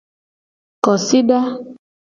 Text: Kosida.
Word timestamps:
Kosida. 0.83 1.39